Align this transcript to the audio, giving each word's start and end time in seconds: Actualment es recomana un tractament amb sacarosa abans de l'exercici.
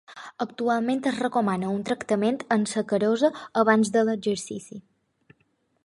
Actualment 0.43 1.03
es 1.11 1.19
recomana 1.23 1.69
un 1.75 1.83
tractament 1.89 2.39
amb 2.57 2.71
sacarosa 2.73 3.31
abans 3.65 3.95
de 3.99 4.05
l'exercici. 4.09 4.81